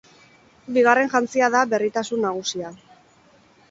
Bigarren 0.77 1.13
jantzia 1.13 1.51
da 1.59 1.63
berritasun 1.77 2.29
nagusia. 2.29 2.77